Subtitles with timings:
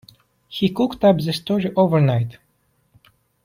[0.49, 2.39] He cooked up the story overnight.